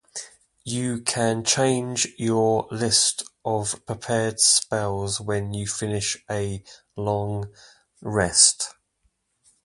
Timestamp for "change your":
1.43-2.67